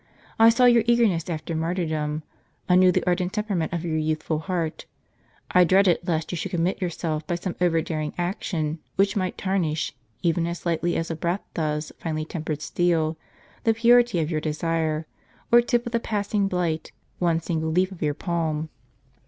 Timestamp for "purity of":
13.75-14.31